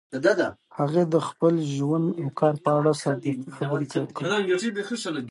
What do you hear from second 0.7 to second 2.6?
هغې د خپل ژوند او کار